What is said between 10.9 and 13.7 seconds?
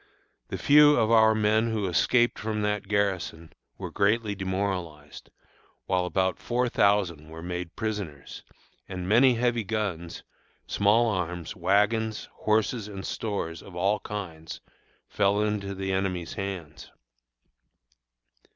arms, wagons, horses, and stores